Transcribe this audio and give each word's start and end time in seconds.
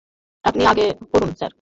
আপনি 0.45 0.63
আগে 0.65 0.85
করুন, 1.11 1.31
স্যার! 1.33 1.49